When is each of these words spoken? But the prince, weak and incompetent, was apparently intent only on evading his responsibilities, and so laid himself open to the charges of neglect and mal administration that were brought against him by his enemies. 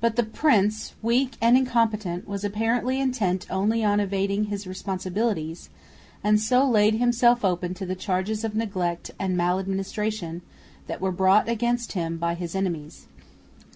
But 0.00 0.16
the 0.16 0.24
prince, 0.24 0.94
weak 1.00 1.36
and 1.40 1.56
incompetent, 1.56 2.26
was 2.26 2.42
apparently 2.42 2.98
intent 2.98 3.46
only 3.48 3.84
on 3.84 4.00
evading 4.00 4.46
his 4.46 4.66
responsibilities, 4.66 5.70
and 6.24 6.40
so 6.40 6.68
laid 6.68 6.94
himself 6.96 7.44
open 7.44 7.72
to 7.74 7.86
the 7.86 7.94
charges 7.94 8.42
of 8.42 8.56
neglect 8.56 9.12
and 9.16 9.36
mal 9.36 9.60
administration 9.60 10.42
that 10.88 11.00
were 11.00 11.12
brought 11.12 11.48
against 11.48 11.92
him 11.92 12.16
by 12.18 12.34
his 12.34 12.56
enemies. 12.56 13.06